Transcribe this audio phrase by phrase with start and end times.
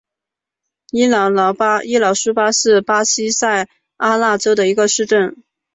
[0.89, 1.29] 伊劳
[2.15, 5.43] 苏巴是巴西塞阿拉州的一个市镇。